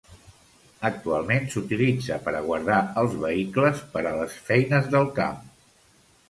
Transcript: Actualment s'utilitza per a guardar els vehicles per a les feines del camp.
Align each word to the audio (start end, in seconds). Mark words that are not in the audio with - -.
Actualment 0.87 1.43
s'utilitza 1.55 2.17
per 2.27 2.33
a 2.37 2.41
guardar 2.47 2.79
els 3.03 3.13
vehicles 3.27 3.85
per 3.93 4.03
a 4.05 4.15
les 4.23 4.39
feines 4.49 4.91
del 4.97 5.07
camp. 5.21 5.39